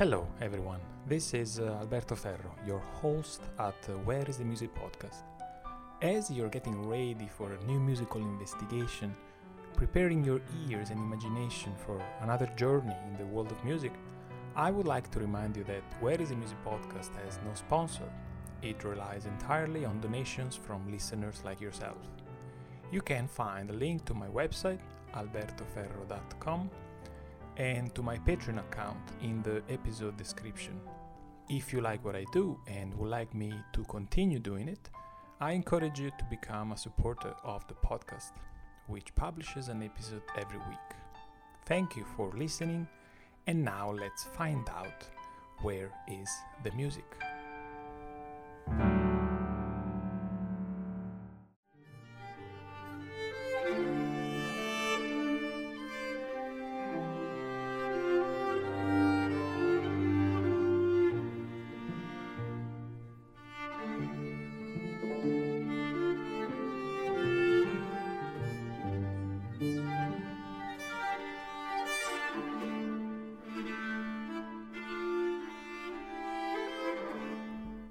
[0.00, 0.80] Hello, everyone.
[1.06, 5.24] This is uh, Alberto Ferro, your host at uh, Where is the Music podcast.
[6.00, 9.14] As you're getting ready for a new musical investigation,
[9.76, 13.92] preparing your ears and imagination for another journey in the world of music,
[14.56, 18.10] I would like to remind you that Where is the Music podcast has no sponsor.
[18.62, 21.98] It relies entirely on donations from listeners like yourself.
[22.90, 24.80] You can find a link to my website,
[25.14, 26.70] albertoferro.com,
[27.60, 30.80] and to my Patreon account in the episode description.
[31.50, 34.88] If you like what I do and would like me to continue doing it,
[35.40, 38.32] I encourage you to become a supporter of the podcast,
[38.86, 40.88] which publishes an episode every week.
[41.66, 42.88] Thank you for listening,
[43.46, 45.06] and now let's find out
[45.60, 46.30] where is
[46.64, 47.04] the music.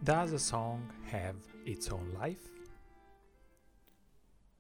[0.10, 1.36] Does a song have
[1.68, 2.50] its own life?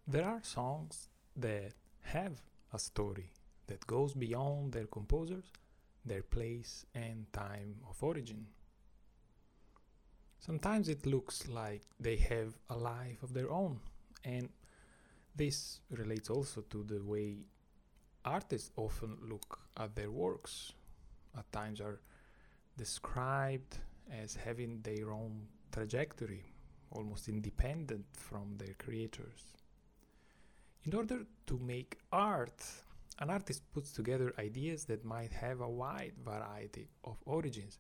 [0.07, 2.39] There are songs that have
[2.71, 3.31] a story
[3.65, 5.45] that goes beyond their composers,
[6.05, 8.45] their place, and time of origin.
[10.37, 13.79] Sometimes it looks like they have a life of their own,
[14.23, 14.49] and
[15.35, 17.37] this relates also to the way
[18.23, 20.73] artists often look at their works.
[21.35, 22.01] At times are
[22.77, 23.79] described
[24.11, 26.45] as having their own trajectory,
[26.91, 29.53] almost independent from their creators.
[30.83, 32.63] In order to make art,
[33.19, 37.79] an artist puts together ideas that might have a wide variety of origins,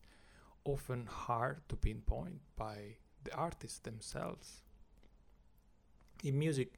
[0.65, 4.61] often hard to pinpoint by the artists themselves.
[6.23, 6.73] In music,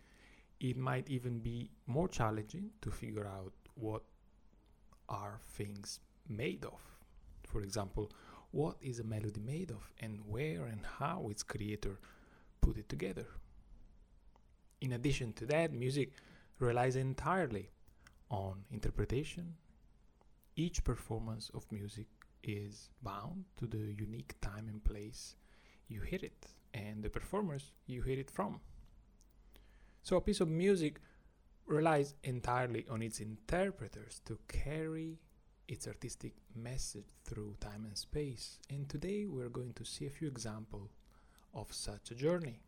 [0.59, 4.03] it might even be more challenging to figure out what
[5.09, 6.79] are things made of.
[7.43, 8.11] For example,
[8.51, 11.99] what is a melody made of and where and how its creator
[12.59, 13.27] put it together.
[14.81, 16.11] In addition to that, music
[16.59, 17.69] relies entirely
[18.29, 19.55] on interpretation.
[20.55, 22.07] Each performance of music
[22.43, 25.35] is bound to the unique time and place
[25.87, 28.59] you hear it and the performers you hear it from.
[30.03, 30.99] So, a piece of music
[31.67, 35.19] relies entirely on its interpreters to carry
[35.71, 38.59] its artistic message through time and space.
[38.69, 40.89] And today we're going to see a few examples
[41.53, 42.59] of such a journey.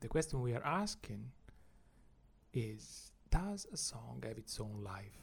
[0.00, 1.30] The question we are asking
[2.52, 5.14] is Does a song have its own life?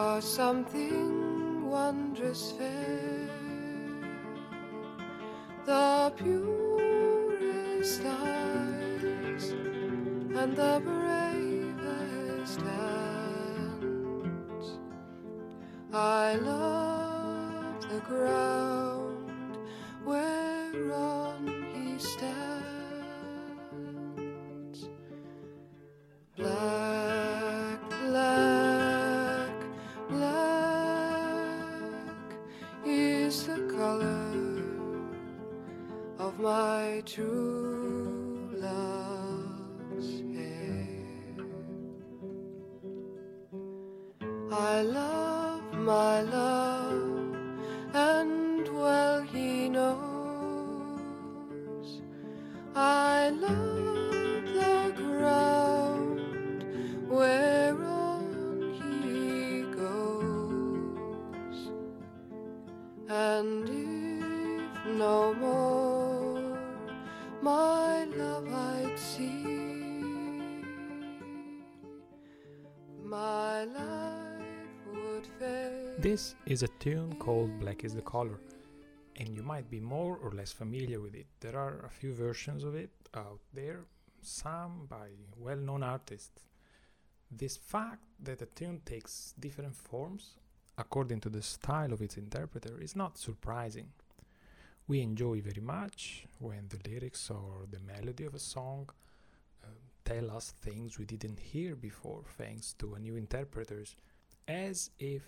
[0.00, 3.28] Are something wondrous fair.
[5.66, 9.50] The purest eyes
[10.40, 10.80] and the
[63.12, 66.56] And if no more
[67.42, 69.44] my love I'd see,
[73.02, 74.44] my life
[74.94, 76.00] would fade.
[76.00, 78.38] This is a tune called Black is the Color,
[79.16, 81.26] and you might be more or less familiar with it.
[81.40, 83.86] There are a few versions of it out there,
[84.22, 86.42] some by well known artists.
[87.28, 90.36] This fact that a tune takes different forms
[90.80, 93.88] according to the style of its interpreter is not surprising.
[94.88, 98.88] We enjoy very much when the lyrics or the melody of a song
[99.62, 99.68] uh,
[100.04, 103.94] tell us things we didn't hear before thanks to a new interpreters,
[104.48, 105.22] as if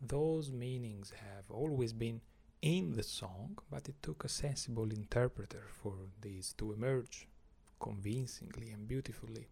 [0.00, 2.20] those meanings have always been
[2.60, 7.28] in the song, but it took a sensible interpreter for these to emerge
[7.80, 9.46] convincingly and beautifully.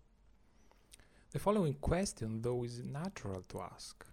[1.32, 4.04] The following question, though, is natural to ask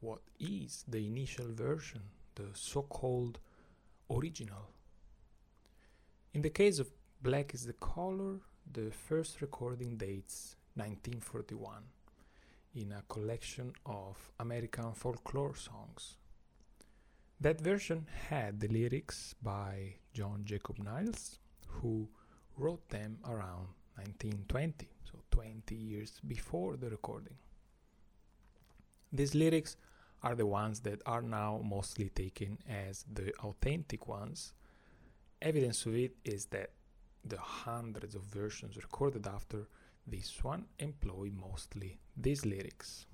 [0.00, 2.02] What is the initial version,
[2.34, 3.38] the so called
[4.10, 4.70] original?
[6.34, 6.90] In the case of
[7.22, 8.40] Black is the Color,
[8.70, 11.82] the first recording dates 1941
[12.74, 16.16] in a collection of American folklore songs.
[17.40, 21.38] That version had the lyrics by John Jacob Niles,
[21.68, 22.06] who
[22.58, 27.36] wrote them around 1920, so 20 years before the recording.
[29.10, 29.76] These lyrics
[30.26, 34.54] are the ones that are now mostly taken as the authentic ones.
[35.40, 36.70] Evidence of it is that
[37.24, 39.68] the hundreds of versions recorded after
[40.04, 43.06] this one employ mostly these lyrics.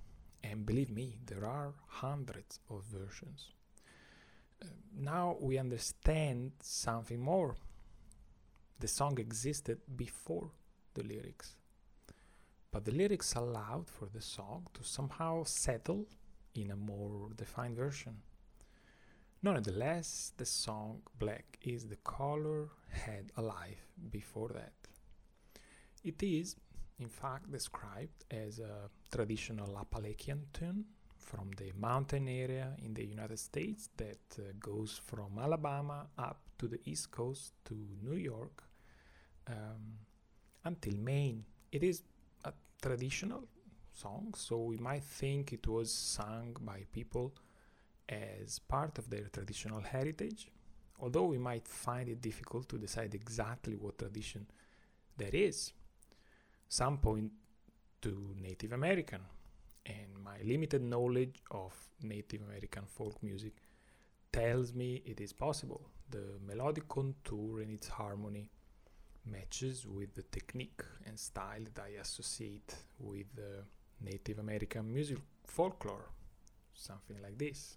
[0.42, 3.40] And believe me, there are hundreds of versions.
[4.62, 7.56] Uh, now we understand something more.
[8.80, 10.48] The song existed before
[10.94, 11.56] the lyrics.
[12.70, 16.06] But the lyrics allowed for the song to somehow settle
[16.54, 18.16] in a more defined version.
[19.42, 24.72] Nonetheless, the song Black is the Color had a life before that.
[26.04, 26.56] It is,
[27.00, 30.84] in fact, described as a traditional Appalachian tune
[31.18, 36.68] from the mountain area in the United States that uh, goes from Alabama up to
[36.68, 38.62] the East Coast to New York
[39.48, 39.98] um,
[40.64, 41.44] until Maine.
[41.70, 42.02] It is
[42.44, 43.48] a traditional
[43.92, 47.34] song, so we might think it was sung by people
[48.08, 50.48] as part of their traditional heritage,
[51.00, 54.46] although we might find it difficult to decide exactly what tradition
[55.18, 55.72] that is.
[56.68, 57.32] Some point
[58.02, 59.20] to Native American,
[59.86, 61.72] and my limited knowledge of
[62.02, 63.54] Native American folk music
[64.32, 65.82] tells me it is possible.
[66.10, 68.48] The melodic contour and its harmony
[69.24, 73.62] matches with the technique and style that I associate with uh,
[74.04, 76.10] Native American music folklore,
[76.74, 77.76] something like this.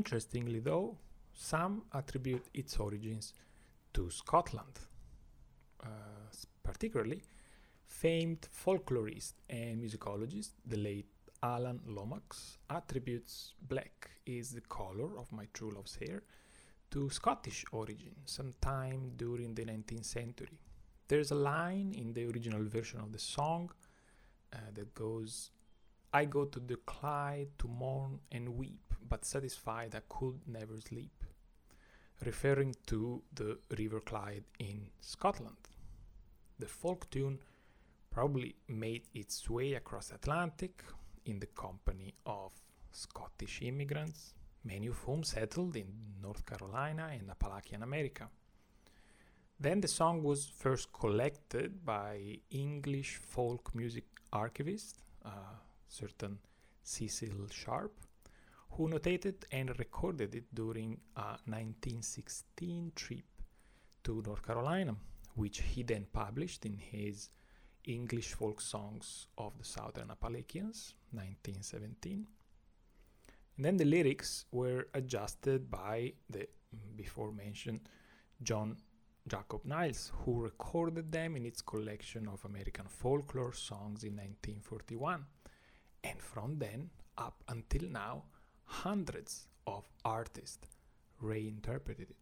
[0.00, 0.96] Interestingly, though,
[1.34, 3.34] some attribute its origins
[3.92, 4.76] to Scotland.
[5.84, 6.30] Uh,
[6.62, 7.22] particularly,
[7.86, 11.10] famed folklorist and musicologist, the late
[11.42, 16.22] Alan Lomax, attributes black is the color of my true love's hair
[16.90, 20.58] to Scottish origin sometime during the 19th century.
[21.08, 23.70] There's a line in the original version of the song
[24.54, 25.50] uh, that goes,
[26.12, 31.24] I go to the Clyde to mourn and weep but satisfied I could never sleep,
[32.24, 35.68] referring to the River Clyde in Scotland.
[36.58, 37.40] The folk tune
[38.10, 40.84] probably made its way across Atlantic
[41.26, 42.52] in the company of
[42.92, 45.88] Scottish immigrants, many of whom settled in
[46.22, 48.28] North Carolina and Appalachian America.
[49.58, 55.30] Then the song was first collected by English folk music archivist, a
[55.90, 56.38] certain
[56.82, 57.92] Cecil Sharp,
[58.70, 63.24] who notated and recorded it during a 1916 trip
[64.04, 64.94] to North Carolina,
[65.34, 67.28] which he then published in his
[67.84, 72.26] English Folk Songs of the Southern Appalachians, 1917.
[73.56, 76.46] And then the lyrics were adjusted by the
[76.96, 77.80] before mentioned
[78.42, 78.76] John
[79.26, 85.24] Jacob Niles, who recorded them in its collection of American folklore songs in 1941.
[86.02, 88.24] And from then up until now,
[88.64, 90.66] hundreds of artists
[91.20, 92.16] reinterpreted it.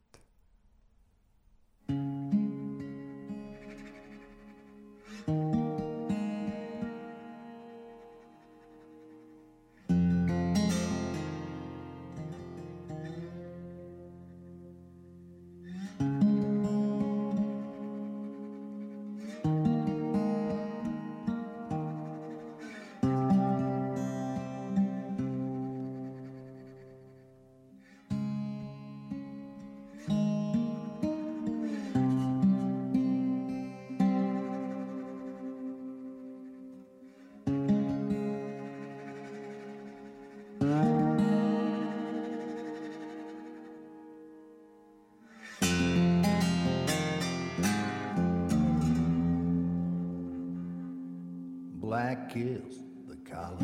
[51.89, 53.57] Black is the color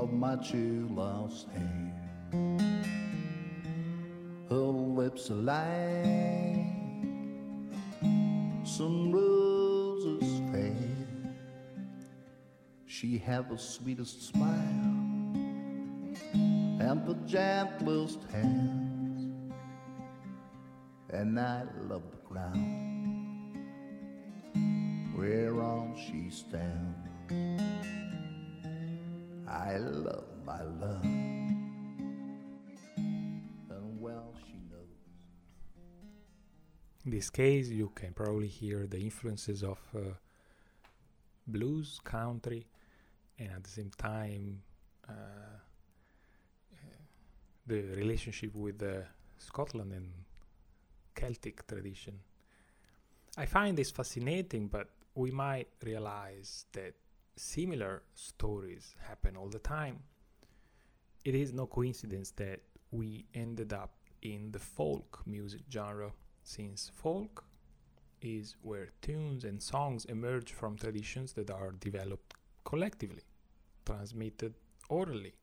[0.00, 1.94] of my true love's hair.
[4.50, 6.66] Her lips are like
[8.64, 10.74] some roses fair.
[12.86, 14.58] She has the sweetest smile
[16.34, 19.52] and the gentlest hands,
[21.10, 22.93] and I love the ground
[25.24, 26.98] whereon she stands.
[29.48, 31.02] I love my love,
[33.74, 35.00] and well she knows.
[37.04, 40.00] In this case, you can probably hear the influences of uh,
[41.46, 42.66] blues, country,
[43.38, 44.60] and at the same time,
[45.08, 45.12] uh,
[46.72, 46.76] uh,
[47.66, 49.06] the relationship with uh,
[49.38, 50.10] Scotland and
[51.14, 52.20] Celtic tradition.
[53.38, 56.94] I find this fascinating, but we might realize that
[57.36, 60.00] similar stories happen all the time.
[61.24, 67.44] It is no coincidence that we ended up in the folk music genre, since folk
[68.20, 73.22] is where tunes and songs emerge from traditions that are developed collectively,
[73.84, 74.54] transmitted
[74.88, 75.34] orally,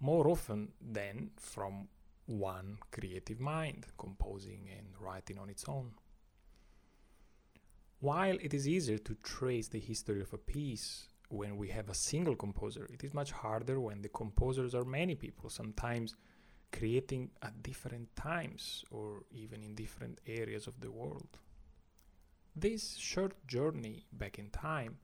[0.00, 1.88] more often than from
[2.26, 5.92] one creative mind composing and writing on its own.
[8.06, 12.02] While it is easier to trace the history of a piece when we have a
[12.08, 16.14] single composer, it is much harder when the composers are many people, sometimes
[16.70, 21.40] creating at different times or even in different areas of the world.
[22.54, 24.98] This short journey back in time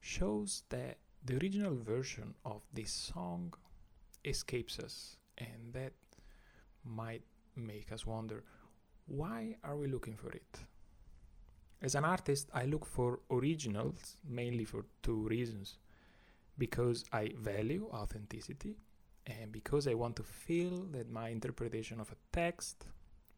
[0.00, 3.54] shows that the original version of this song
[4.26, 5.94] escapes us, and that
[6.84, 7.22] might
[7.56, 8.44] make us wonder
[9.06, 10.66] why are we looking for it?
[11.82, 15.78] As an artist, I look for originals mainly for two reasons
[16.58, 18.76] because I value authenticity
[19.26, 22.86] and because I want to feel that my interpretation of a text,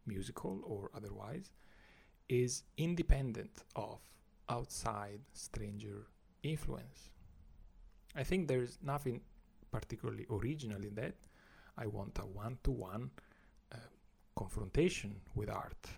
[0.07, 1.50] musical or otherwise,
[2.28, 4.00] is independent of
[4.49, 6.07] outside stranger
[6.42, 7.11] influence.
[8.14, 9.21] I think there's nothing
[9.73, 11.14] particularly original in that.
[11.76, 13.11] I want a one to one
[14.37, 15.88] confrontation with art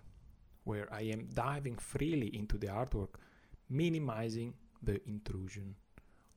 [0.63, 3.15] where I am diving freely into the artwork,
[3.69, 4.53] minimizing
[4.83, 5.75] the intrusion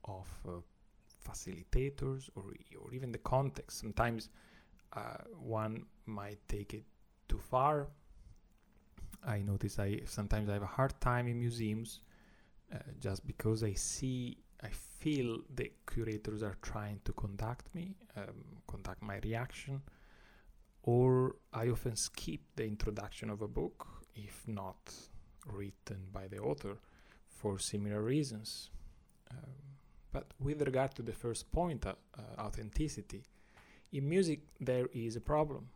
[0.05, 0.53] of uh,
[1.27, 2.45] facilitators or,
[2.81, 3.81] or even the context.
[3.81, 4.29] Sometimes
[4.93, 6.85] uh, one might take it
[7.29, 7.89] too far.
[9.27, 12.01] I notice I sometimes I have a hard time in museums
[12.73, 18.63] uh, just because I see, I feel the curators are trying to conduct me, um,
[18.67, 19.83] conduct my reaction,
[20.83, 24.93] or I often skip the introduction of a book if not
[25.47, 26.77] written by the author
[27.29, 28.71] for similar reasons.
[29.31, 29.39] Um,
[30.13, 33.25] but with regard to the first point, uh, uh, authenticity,
[33.93, 35.69] in music there is a problem.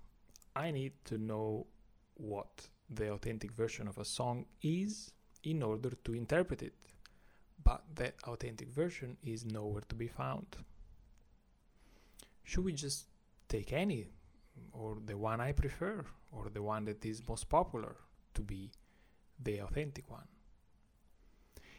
[0.54, 1.66] I need to know
[2.14, 5.12] what the authentic version of a song is
[5.45, 6.75] in order to interpret it,
[7.62, 10.47] but that authentic version is nowhere to be found.
[12.45, 13.07] Should we just
[13.49, 14.09] take any,
[14.73, 17.97] or the one I prefer, or the one that is most popular,
[18.38, 18.71] to be
[19.42, 20.28] the authentic one.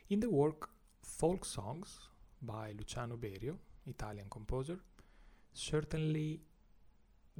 [0.10, 0.70] In the work
[1.02, 2.00] Folk Songs
[2.42, 3.56] by Luciano Berio,
[3.88, 4.80] Italian composer,
[5.54, 6.42] certainly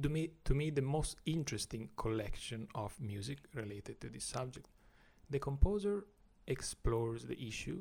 [0.02, 4.66] to me, to me the most interesting collection of music related to this subject.
[5.28, 6.06] The composer
[6.46, 7.80] explores the issue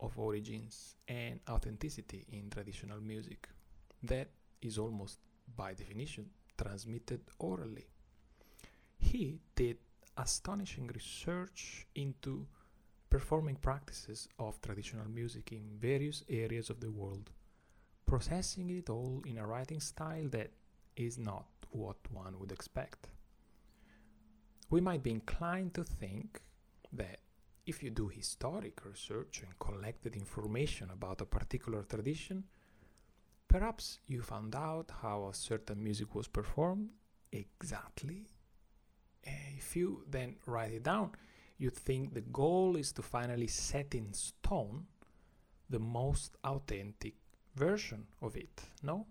[0.00, 3.48] of origins and authenticity in traditional music
[4.02, 4.28] that
[4.60, 5.18] is almost
[5.56, 6.26] by definition
[6.62, 7.86] transmitted orally.
[8.98, 9.78] He did
[10.16, 12.46] astonishing research into
[13.10, 17.30] performing practices of traditional music in various areas of the world,
[18.06, 20.50] processing it all in a writing style that
[20.96, 23.08] is not what one would expect.
[24.70, 26.40] We might be inclined to think
[26.92, 27.18] that
[27.66, 32.44] if you do historic research and collected information about a particular tradition,
[33.48, 36.90] perhaps you found out how a certain music was performed
[37.32, 38.26] exactly
[39.24, 41.12] if you then write it down,
[41.58, 44.86] you think the goal is to finally set in stone
[45.70, 47.14] the most authentic
[47.54, 49.06] version of it, no?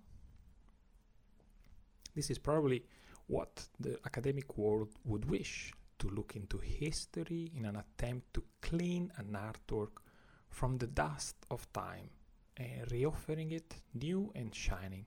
[2.16, 2.84] This is probably
[3.28, 9.12] what the academic world would wish to look into history in an attempt to clean
[9.18, 10.02] an artwork
[10.50, 12.10] from the dust of time
[12.58, 15.06] and reoffering it new and shining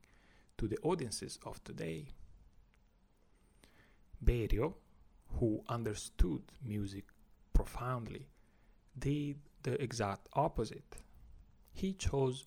[0.59, 2.09] to the audiences of today.
[4.25, 4.75] Berio
[5.35, 7.05] who understood music
[7.53, 8.29] profoundly,
[8.99, 10.97] did the exact opposite.
[11.73, 12.45] He chose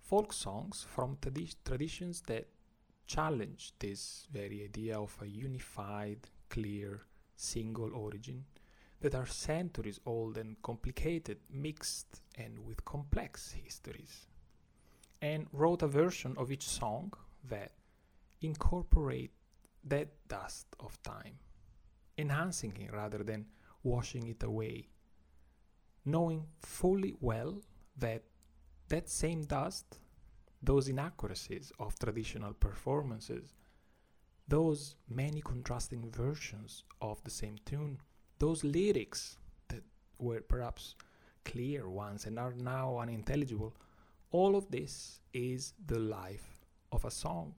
[0.00, 2.48] folk songs from tradi- traditions that
[3.06, 7.02] challenge this very idea of a unified, clear,
[7.36, 8.44] single origin
[9.00, 14.26] that are centuries old and complicated, mixed, and with complex histories.
[15.22, 17.12] And wrote a version of each song
[17.48, 17.72] that
[18.42, 19.32] incorporate
[19.84, 21.38] that dust of time,
[22.20, 23.46] enhancing it rather than
[23.82, 24.88] washing it away,
[26.04, 27.62] knowing fully well
[27.96, 28.22] that
[28.88, 29.98] that same dust,
[30.62, 33.54] those inaccuracies of traditional performances,
[34.48, 37.98] those many contrasting versions of the same tune,
[38.38, 39.84] those lyrics that
[40.18, 40.96] were perhaps
[41.44, 43.74] clear once and are now unintelligible,
[44.32, 47.54] all of this is the life of a song,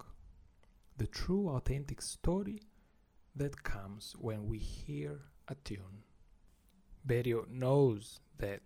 [0.99, 2.61] the true authentic story
[3.35, 6.05] that comes when we hear a tune.
[7.07, 8.61] Berio knows that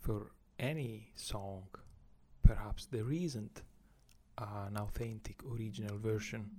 [0.00, 1.64] for any song,
[2.42, 3.62] perhaps there isn't
[4.38, 6.50] an authentic original version,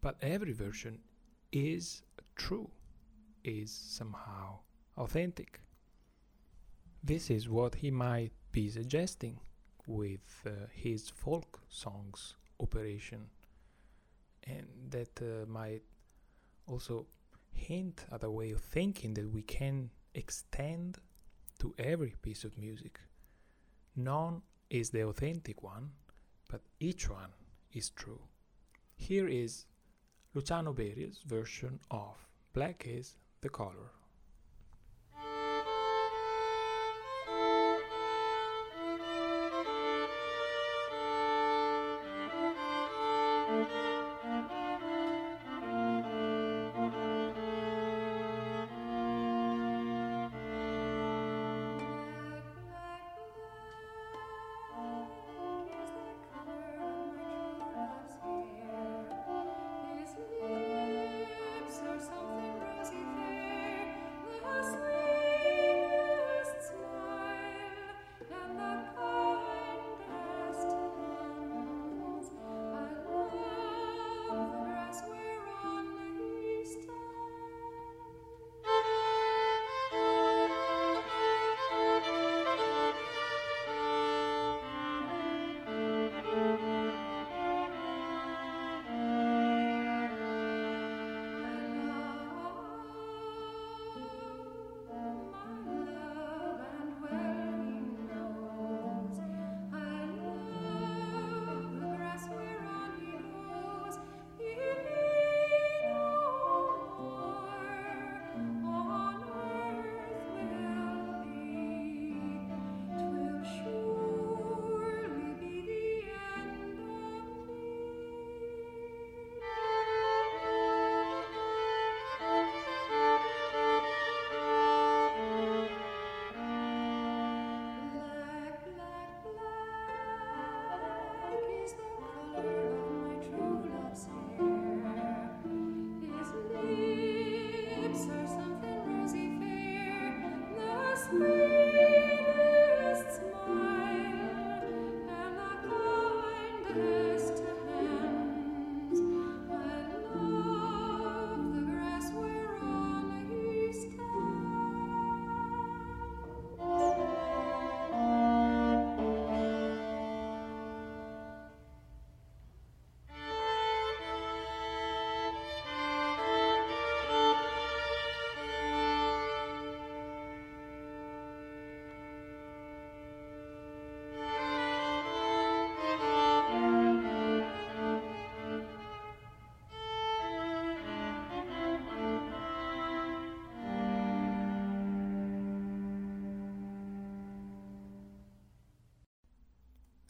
[0.00, 0.98] but every version
[1.52, 2.02] is
[2.36, 2.70] true,
[3.44, 4.58] is somehow
[4.96, 5.60] authentic.
[7.02, 9.38] This is what he might be suggesting
[9.86, 13.26] with uh, his folk songs operation,
[14.46, 15.82] and that uh, might
[16.66, 17.06] also
[17.52, 20.98] hint at a way of thinking that we can extend
[21.58, 23.00] to every piece of music.
[23.96, 25.90] None is the authentic one,
[26.48, 27.30] but each one
[27.72, 28.20] is true.
[28.96, 29.66] Here is
[30.34, 33.92] Luciano Berio's version of Black is the Color.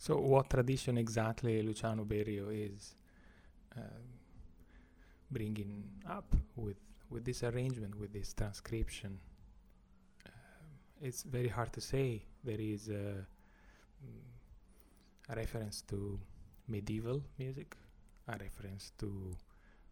[0.04, 2.94] So, what tradition exactly Luciano Berio is
[3.74, 3.80] uh,
[5.30, 6.76] bringing up with
[7.08, 9.18] with this arrangement, with this transcription?
[10.26, 10.30] Uh,
[11.00, 12.22] it's very hard to say.
[12.44, 13.24] There is a,
[14.04, 14.26] mm,
[15.30, 16.20] a reference to
[16.68, 17.74] medieval music,
[18.28, 19.34] a reference to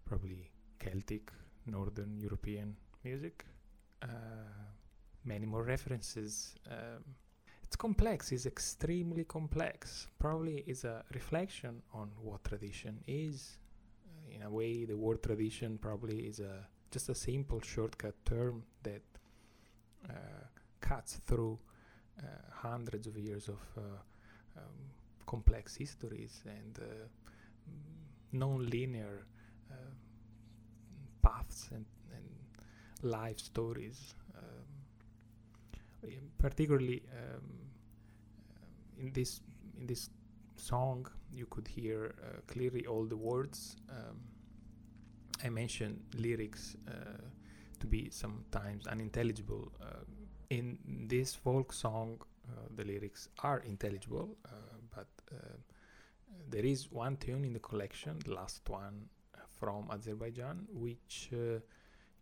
[0.05, 1.33] probably Celtic,
[1.65, 3.47] Northern European music,
[4.03, 4.07] uh,
[5.25, 6.55] many more references.
[6.71, 7.03] Um,
[7.73, 10.07] it's complex, it's extremely complex.
[10.19, 13.57] Probably is a reflection on what tradition is.
[14.31, 19.03] In a way, the word tradition probably is a just a simple shortcut term that
[20.07, 20.45] uh,
[20.83, 21.59] cuts through
[22.19, 23.81] uh, hundreds of years of uh,
[24.59, 24.79] um,
[25.25, 27.07] complex histories and uh,
[27.71, 29.25] mm, non-linear
[29.71, 29.95] uh,
[31.23, 32.29] paths and, and
[33.11, 34.15] life stories.
[34.37, 34.73] Um,
[36.39, 37.62] particularly um,
[39.03, 39.41] in this
[39.79, 40.11] in this
[40.57, 43.77] song, you could hear uh, clearly all the words.
[43.91, 44.17] Um,
[45.45, 46.93] I mentioned lyrics uh,
[47.81, 49.73] to be sometimes unintelligible.
[49.81, 50.05] Uh,
[50.51, 55.09] in this folk song, uh, the lyrics are intelligible, uh, but
[56.49, 59.09] there is one tune in the collection, the last one
[59.59, 61.31] from Azerbaijan, which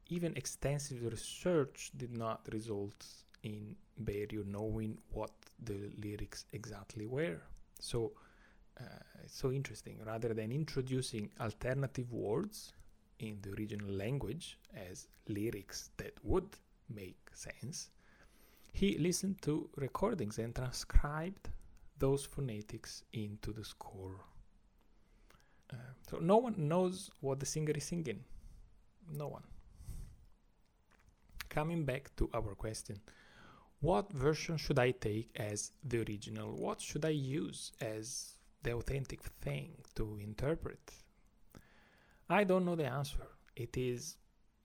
[0.09, 3.05] even extensive research did not result
[3.43, 5.31] in Berio knowing what
[5.63, 7.41] the lyrics exactly were.
[7.81, 8.13] So
[8.79, 8.85] uh,
[9.25, 9.99] it's so interesting.
[10.07, 12.73] Rather than introducing alternative words
[13.19, 14.59] in the original language
[14.91, 16.49] as lyrics that would
[16.89, 17.91] make sense,
[18.73, 21.51] he listened to recordings and transcribed
[21.99, 24.25] those phonetics into the score.
[25.73, 25.77] Uh,
[26.09, 28.25] so no one knows what the singer is singing.
[29.13, 29.43] No one.
[31.49, 33.01] Coming back to our question,
[33.81, 36.55] what version should I take as the original?
[36.55, 40.93] What should I use as the authentic thing to interpret?
[42.29, 43.27] I don't know the answer.
[43.57, 44.17] It is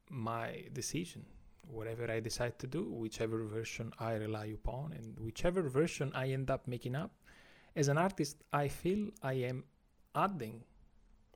[0.09, 1.25] my decision.
[1.67, 6.51] Whatever I decide to do, whichever version I rely upon, and whichever version I end
[6.51, 7.11] up making up,
[7.75, 9.63] as an artist, I feel I am
[10.13, 10.63] adding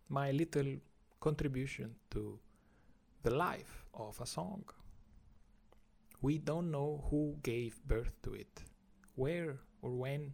[0.10, 0.76] my little
[1.20, 2.40] contribution to
[3.24, 4.64] the life of a song.
[6.22, 8.64] We don't know who gave birth to it,
[9.16, 10.34] where or when,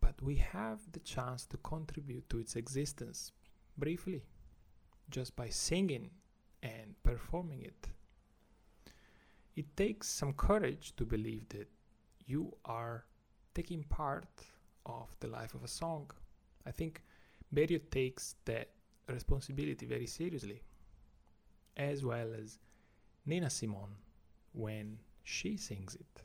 [0.00, 3.32] but we have the chance to contribute to its existence
[3.76, 4.22] briefly,
[5.10, 6.10] just by singing
[6.62, 7.88] and performing it.
[9.56, 11.68] It takes some courage to believe that
[12.26, 13.04] you are
[13.54, 14.28] taking part
[14.84, 16.10] of the life of a song.
[16.64, 17.02] I think
[17.52, 18.68] Berio takes that
[19.08, 20.62] responsibility very seriously,
[21.76, 22.58] as well as
[23.24, 23.96] Nina Simone
[24.56, 26.22] when she sings it.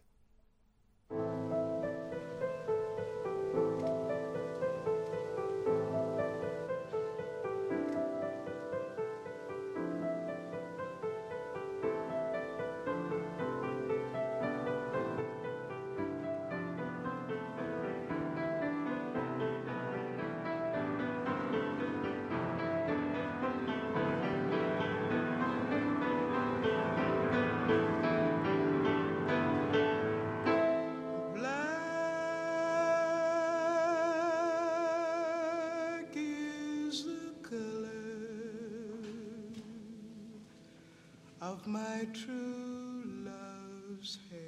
[41.42, 44.40] Of my true love's hair.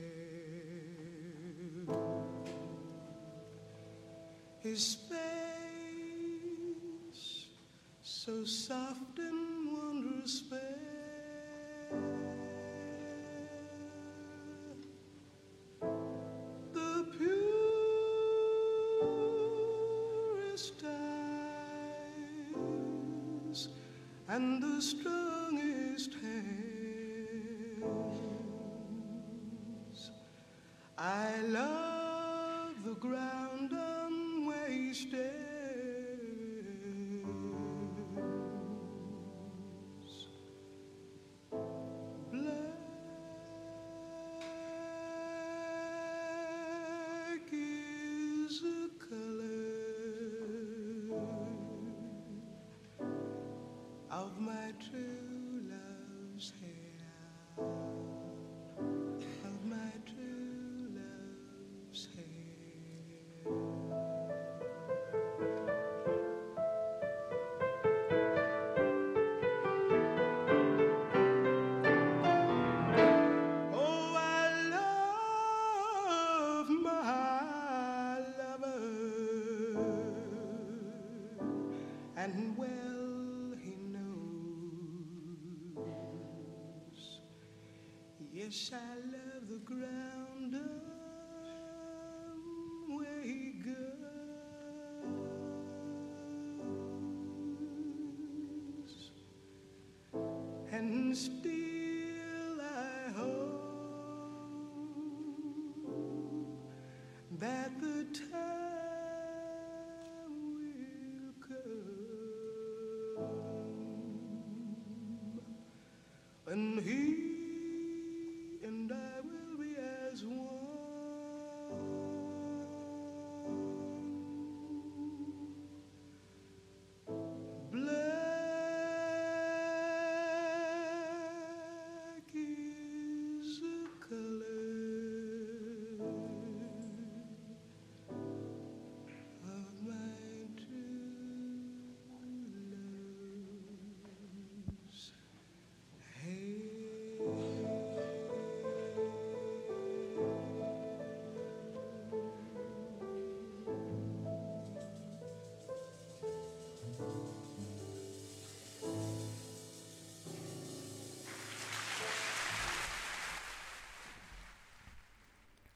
[4.59, 5.17] His face,
[8.03, 11.89] so soft and wondrous fair.
[16.73, 17.07] The
[20.47, 22.01] purest eyes
[24.29, 25.22] and the strongest
[88.53, 88.75] I
[89.11, 90.53] love the ground
[92.87, 93.73] where he goes,
[100.71, 101.52] and still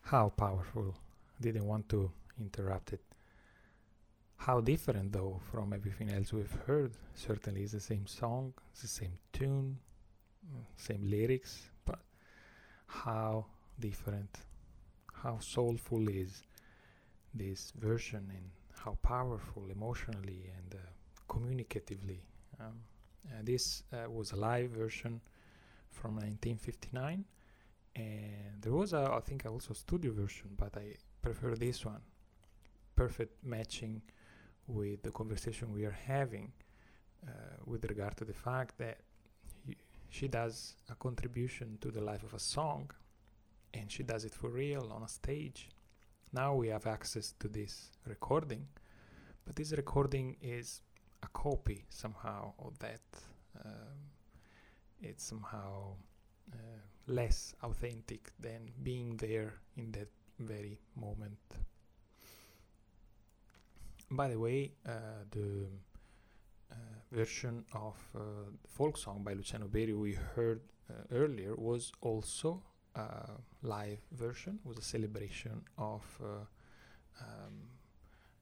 [0.08, 0.96] How powerful.
[1.42, 3.02] Didn't want to interrupt it.
[4.38, 6.94] How different, though, from everything else we've heard.
[7.14, 9.80] Certainly, it's the same song, it's the same tune,
[10.78, 12.00] same lyrics, but
[12.86, 13.48] how
[13.82, 14.34] different,
[15.14, 16.44] how soulful is
[17.34, 20.88] this version, and how powerful emotionally and uh,
[21.28, 22.20] communicatively.
[22.62, 22.80] Um,
[23.28, 25.20] uh, this uh, was a live version
[25.92, 27.26] from 1959
[27.98, 30.88] and there was a i think also studio version but i
[31.28, 32.02] prefer this one.
[32.96, 34.02] Perfect matching
[34.66, 36.52] with the conversation we are having
[37.28, 37.32] uh,
[37.66, 39.00] with regard to the fact that
[39.66, 39.76] he,
[40.10, 42.90] she does a contribution to the life of a song
[43.74, 45.70] and she does it for real on a stage.
[46.32, 48.68] Now we have access to this recording
[49.46, 50.82] but this recording is
[51.24, 53.06] a copy somehow of that
[53.66, 53.98] um,
[55.02, 55.94] it's somehow
[56.54, 56.58] uh,
[57.08, 61.38] less authentic than being there in that very moment.
[64.12, 64.92] By the way, uh,
[65.32, 65.68] the
[66.72, 66.76] uh,
[67.12, 68.20] version of uh,
[68.62, 72.62] the folk song by Luciano Berio we heard uh, earlier was also
[72.96, 73.32] a
[73.64, 76.46] live version, was a celebration of, uh,
[77.22, 77.70] um,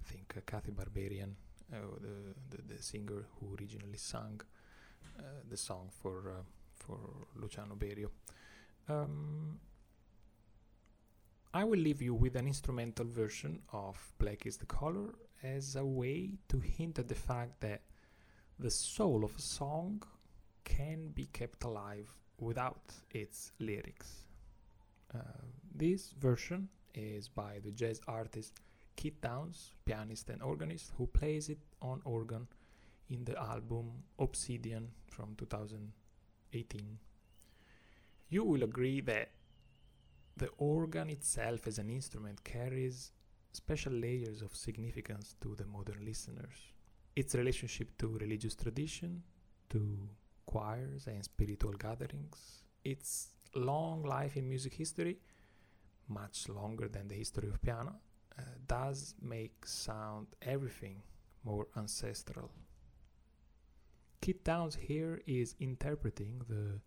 [0.03, 1.33] I think, Cathy Berberian,
[1.69, 4.41] the, the, the singer who originally sang
[5.49, 6.43] the song for
[6.75, 6.99] for
[7.35, 8.09] Luciano Berio.
[8.87, 9.59] Um,
[11.53, 15.85] I will leave you with an instrumental version of Black is the Color as a
[15.85, 17.81] way to hint at the fact that
[18.59, 20.03] the soul of a song
[20.63, 24.25] can be kept alive without its lyrics.
[25.13, 25.19] Uh,
[25.73, 28.59] this version is by the jazz artist
[28.95, 32.47] Kit Downes, pianist and organist, who plays it on organ
[33.09, 36.97] in the album Obsidian from 2018.
[38.29, 39.31] You will agree that
[40.37, 43.11] the organ itself as an instrument carries
[43.53, 46.73] special layers of significance to the modern listeners.
[47.15, 49.23] Its relationship to religious tradition,
[49.69, 50.09] to
[50.45, 55.17] choirs and spiritual gatherings, its long life in music history,
[56.09, 57.95] much longer than the history of piano,
[58.37, 61.01] uh, does make sound everything
[61.45, 62.51] more ancestral.
[64.21, 66.81] Kit Downes here is interpreting the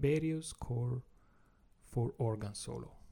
[0.00, 1.02] Berio score
[1.84, 3.03] for organ solo.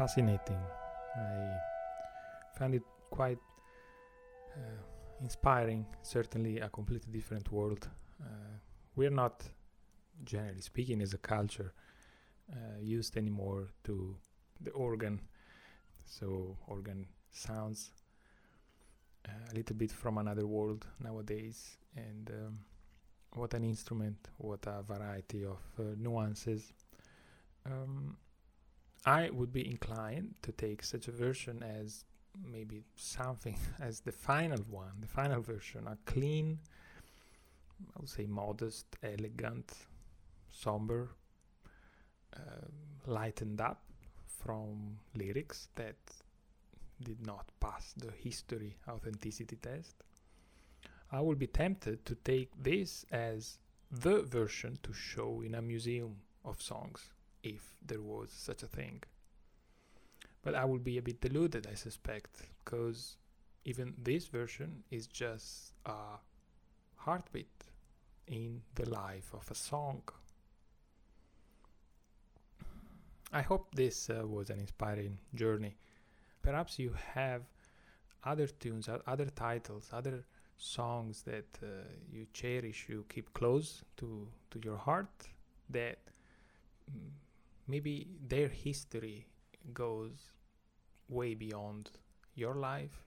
[0.00, 0.56] Fascinating.
[1.14, 1.58] I
[2.58, 3.36] found it quite
[4.56, 4.80] uh,
[5.20, 7.86] inspiring, certainly a completely different world.
[8.18, 8.56] Uh,
[8.96, 9.44] we're not,
[10.24, 11.74] generally speaking, as a culture,
[12.50, 14.16] uh, used anymore to
[14.62, 15.20] the organ.
[16.06, 17.90] So, organ sounds
[19.28, 21.76] uh, a little bit from another world nowadays.
[21.94, 22.58] And um,
[23.34, 26.72] what an instrument, what a variety of uh, nuances.
[27.66, 28.16] Um,
[29.04, 32.04] I would be inclined to take such a version as
[32.44, 36.58] maybe something as the final one, the final version, a clean,
[37.96, 39.72] I would say modest, elegant,
[40.50, 41.10] somber,
[42.36, 42.66] uh,
[43.06, 43.82] lightened up
[44.26, 45.96] from lyrics that
[47.02, 49.96] did not pass the history authenticity test.
[51.10, 53.58] I will be tempted to take this as
[53.90, 57.10] the version to show in a museum of songs,
[57.42, 59.02] if there was such a thing.
[60.42, 63.16] But I will be a bit deluded, I suspect, because
[63.64, 66.18] even this version is just a
[66.96, 67.64] heartbeat
[68.26, 70.02] in the life of a song.
[73.32, 75.76] I hope this uh, was an inspiring journey.
[76.42, 77.42] Perhaps you have
[78.24, 80.24] other tunes, other titles, other
[80.56, 81.66] songs that uh,
[82.12, 85.28] you cherish, you keep close to, to your heart,
[85.70, 85.98] that
[86.90, 87.10] mm,
[87.70, 89.26] maybe their history
[89.72, 90.32] goes
[91.08, 91.90] way beyond
[92.34, 93.04] your life,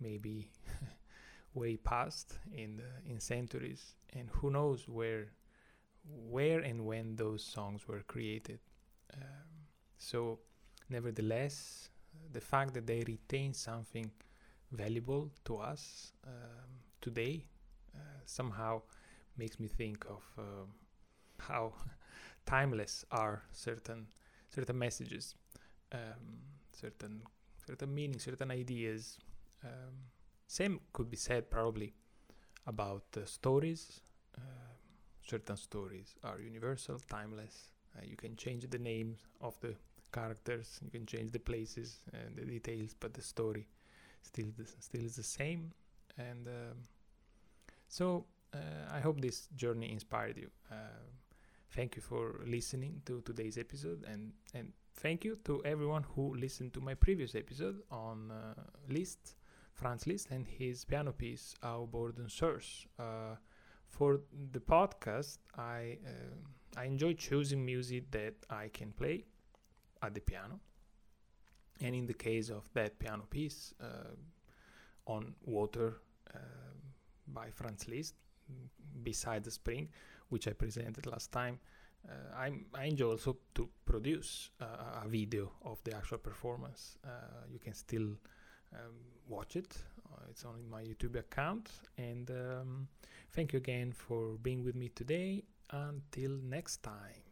[0.00, 0.50] maybe
[1.54, 5.28] way past in the, in centuries, and who knows where
[6.30, 8.58] where and when those songs were created.
[9.14, 9.66] Um,
[9.98, 10.38] so,
[10.88, 11.90] nevertheless,
[12.32, 14.10] the fact that they retain something
[14.72, 16.70] valuable to us um,
[17.00, 17.44] today
[17.94, 18.82] uh, somehow
[19.36, 20.68] makes me think of um,
[21.38, 21.72] how
[22.48, 24.06] timeless are certain
[24.48, 25.34] certain messages,
[25.92, 26.40] um,
[26.72, 27.22] certain
[27.66, 29.18] certain meanings, certain ideas.
[29.64, 29.94] Um,
[30.46, 31.92] same could be said probably
[32.66, 34.00] about uh, stories.
[34.36, 34.40] Uh,
[35.22, 37.72] certain stories are universal, timeless.
[37.94, 39.74] Uh, you can change the names of the
[40.12, 43.68] characters, you can change the places and the details, but the story
[44.22, 45.72] still the, still is the same.
[46.16, 46.78] And um,
[47.88, 48.24] so
[48.54, 50.50] uh, I hope this journey inspired you.
[51.70, 56.72] Thank you for listening to today's episode, and and thank you to everyone who listened
[56.72, 58.54] to my previous episode on uh,
[58.88, 59.36] Liszt,
[59.74, 62.86] Franz Liszt, and his piano piece Au bord d'une source.
[62.98, 63.36] Uh,
[63.86, 64.20] for
[64.52, 69.24] the podcast, I uh, I enjoy choosing music that I can play
[70.02, 70.60] at the piano.
[71.80, 74.14] And in the case of that piano piece uh,
[75.06, 76.00] on Water
[76.34, 76.38] uh,
[77.28, 78.14] by Franz Liszt,
[79.02, 79.88] beside the spring,
[80.28, 81.58] which I presented last time,
[82.08, 86.96] uh, I'm, I enjoy also to produce uh, a video of the actual performance.
[87.04, 87.08] Uh,
[87.50, 88.16] you can still
[88.74, 88.94] um,
[89.28, 89.76] watch it.
[90.12, 91.70] Uh, it's on my YouTube account.
[91.96, 92.88] And um,
[93.32, 95.44] thank you again for being with me today.
[95.70, 97.22] Until next time.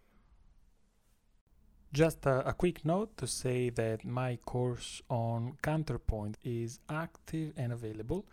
[1.92, 7.72] Just a, a, quick note to say that my course on counterpoint is active and
[7.72, 8.26] available.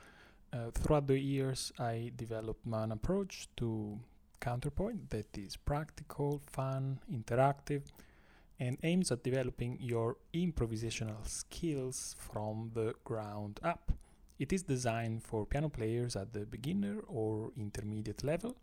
[0.51, 3.99] Uh, throughout the years, I developed my approach to
[4.43, 7.83] counterpoint that is practical, fun, interactive,
[8.59, 13.93] and aims at developing your improvisational skills from the ground up.
[14.37, 18.57] It is designed for piano players at the beginner or intermediate level.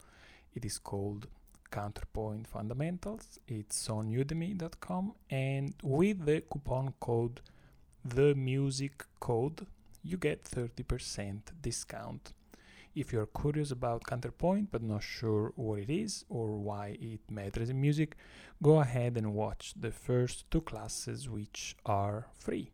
[0.55, 1.29] It is called
[1.71, 3.39] Counterpoint Fundamentals.
[3.49, 7.41] It's on udemy.com and with the coupon code
[8.05, 9.67] the music code
[10.03, 12.33] you get 30% discount.
[12.95, 17.71] If you're curious about counterpoint but not sure what it is or why it matters
[17.71, 18.17] in music,
[18.63, 22.71] go ahead and watch the first two classes which are free.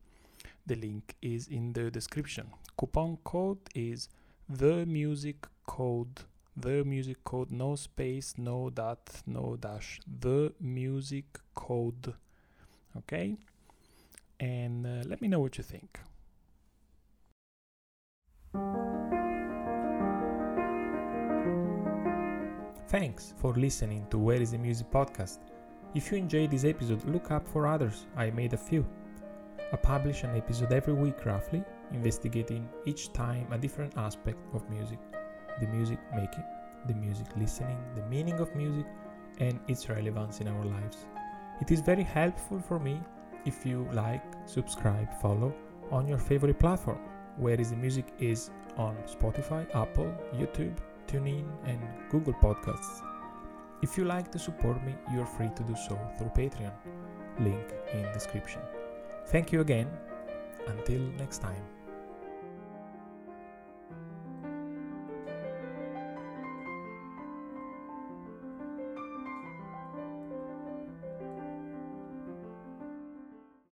[0.67, 2.51] The link is in the description.
[2.79, 4.09] Coupon code is
[4.49, 6.21] the music code
[6.57, 12.14] the music code no space no dot no dash the music code
[12.97, 13.37] okay
[14.41, 16.01] and uh, let me know what you think
[22.89, 25.39] Thanks for listening to Where is the Music podcast.
[25.97, 28.07] If you enjoyed this episode, look up for others.
[28.16, 28.87] I made a few.
[29.72, 35.01] I publish an episode every week roughly, investigating each time a different aspect of music
[35.61, 36.45] the music making,
[36.87, 38.87] the music listening, the meaning of music,
[39.41, 41.07] and its relevance in our lives.
[41.61, 43.01] It is very helpful for me
[43.45, 45.53] if you like, subscribe, follow
[45.91, 47.01] on your favorite platform.
[47.37, 50.76] Where is the music is on Spotify, Apple, YouTube,
[51.07, 51.80] TuneIn, and
[52.11, 53.02] Google Podcasts.
[53.82, 56.72] If you like to support me, you're free to do so through Patreon.
[57.40, 58.62] Link in description.
[59.26, 59.88] Thank you again.
[60.66, 61.76] Until next time.